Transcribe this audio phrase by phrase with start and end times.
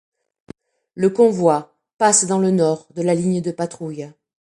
[0.95, 4.09] Le convoi passe dans le nord de la ligne de patrouille.